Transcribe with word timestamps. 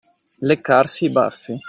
Leccarsi 0.39 1.05
i 1.05 1.09
baffi. 1.11 1.53